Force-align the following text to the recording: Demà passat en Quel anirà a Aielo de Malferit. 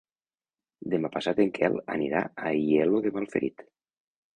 Demà 0.93 1.11
passat 1.17 1.43
en 1.47 1.53
Quel 1.59 1.79
anirà 1.99 2.25
a 2.31 2.49
Aielo 2.55 3.07
de 3.09 3.17
Malferit. 3.23 3.69